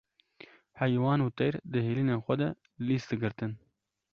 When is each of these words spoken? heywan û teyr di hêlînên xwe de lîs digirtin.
heywan 0.81 1.19
û 1.25 1.27
teyr 1.37 1.55
di 1.71 1.79
hêlînên 1.87 2.21
xwe 2.25 2.35
de 2.41 2.49
lîs 2.87 3.03
digirtin. 3.11 3.51